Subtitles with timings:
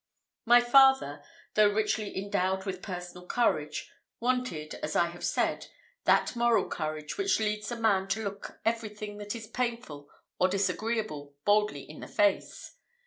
[0.45, 1.23] My father,
[1.53, 5.67] though richly endowed with personal courage, wanted, as I have said,
[6.05, 10.09] that moral courage, which leads a man to look everything that is painful
[10.39, 12.77] or disagreeable boldly in the face.